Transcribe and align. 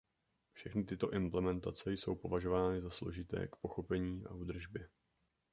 Všechny 0.53 0.83
tyto 0.83 1.11
implementace 1.13 1.91
jsou 1.93 2.15
považovány 2.15 2.81
za 2.81 2.89
složité 2.89 3.47
k 3.47 3.55
pochopení 3.55 4.23
a 4.25 4.33
údržbě. 4.33 4.89